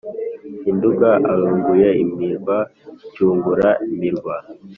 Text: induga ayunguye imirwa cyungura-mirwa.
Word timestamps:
induga 0.69 1.09
ayunguye 1.31 1.89
imirwa 2.03 2.57
cyungura-mirwa. 3.13 4.35